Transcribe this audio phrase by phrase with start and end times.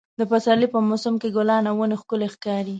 [0.19, 2.69] د پسرلي په موسم کې ګلان او ونې ښکلې ښکاري.